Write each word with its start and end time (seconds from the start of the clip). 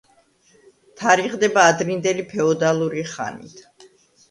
თარიღდება 1.01 1.67
ადრინდელი 1.73 2.27
ფეოდალური 2.33 3.07
ხანით. 3.13 3.65